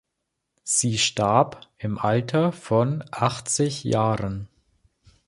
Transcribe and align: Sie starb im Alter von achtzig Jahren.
Sie 0.63 0.97
starb 0.97 1.67
im 1.77 1.99
Alter 1.99 2.51
von 2.51 3.03
achtzig 3.11 3.83
Jahren. 3.83 4.47